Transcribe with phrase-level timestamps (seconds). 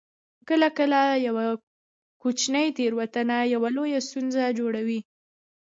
[0.47, 1.45] کله کله یوه
[2.21, 3.37] کوچنۍ تیروتنه
[3.77, 4.99] لویه ستونزه جوړوي